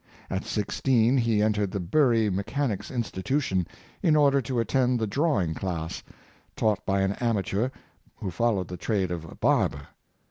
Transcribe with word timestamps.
At 0.31 0.45
sixteen, 0.45 1.15
he 1.17 1.43
entered 1.43 1.69
the 1.69 1.79
Bury 1.79 2.27
Mechanic's 2.31 2.89
Institution 2.89 3.67
in 4.01 4.15
order 4.15 4.41
to 4.41 4.59
attend 4.59 4.97
the 4.99 5.05
drawing 5.05 5.53
class, 5.53 6.01
taught 6.55 6.83
by 6.87 7.01
an 7.01 7.11
amateur 7.21 7.69
who 8.15 8.31
followed 8.31 8.69
the 8.69 8.77
trade 8.77 9.11
of 9.11 9.25
a 9.25 9.35
barber. 9.35 9.89